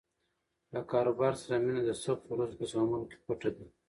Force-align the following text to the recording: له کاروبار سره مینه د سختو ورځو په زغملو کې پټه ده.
له 0.73 0.79
کاروبار 0.91 1.33
سره 1.41 1.55
مینه 1.65 1.81
د 1.85 1.89
سختو 2.03 2.29
ورځو 2.31 2.57
په 2.59 2.65
زغملو 2.71 3.09
کې 3.11 3.17
پټه 3.25 3.49
ده. 3.55 3.65